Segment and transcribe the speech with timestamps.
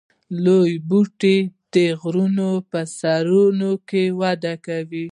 [0.43, 1.37] لوړ بوټي
[1.73, 5.05] د غرونو په سرونو کې وده کوي